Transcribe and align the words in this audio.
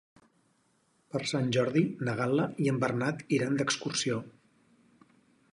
Per 1.15 1.21
Sant 1.31 1.51
Jordi 1.57 1.83
na 2.07 2.17
Gal·la 2.21 2.47
i 2.65 2.73
en 2.73 2.81
Bernat 2.87 3.21
iran 3.39 3.61
d'excursió. 3.61 4.21